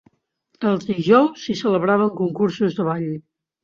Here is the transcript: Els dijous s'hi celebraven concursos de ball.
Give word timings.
Els 0.69 0.87
dijous 0.87 1.43
s'hi 1.45 1.57
celebraven 1.63 2.13
concursos 2.19 2.83
de 2.83 2.93
ball. 2.93 3.11